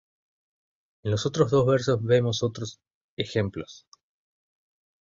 En 1.03 1.11
los 1.11 1.27
otros 1.27 1.51
dos 1.51 1.67
versos 1.67 2.03
vemos 2.03 2.41
otros 2.41 2.79
ejemplos. 3.17 3.85